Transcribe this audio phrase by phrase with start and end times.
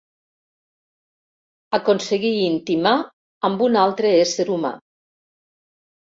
[1.77, 2.93] Aconseguir intimar
[3.49, 4.73] amb un altre ésser humà.